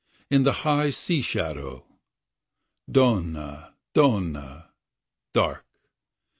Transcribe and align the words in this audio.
In 0.31 0.41
the 0.45 0.51
high 0.65 0.89
sea 0.89 1.21
shadow. 1.21 1.85
49 2.87 2.87
Donna, 3.33 3.75
donna, 3.93 4.71
dark. 5.31 5.63